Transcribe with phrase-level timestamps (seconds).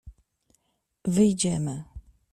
[1.13, 1.77] —Wyjdziemy.